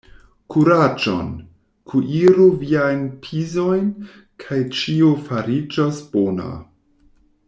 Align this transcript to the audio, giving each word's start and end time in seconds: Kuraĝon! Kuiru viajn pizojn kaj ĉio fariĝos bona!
Kuraĝon! 0.53 1.27
Kuiru 1.91 2.47
viajn 2.63 3.05
pizojn 3.27 3.93
kaj 4.45 4.59
ĉio 4.79 5.13
fariĝos 5.29 6.01
bona! 6.17 6.49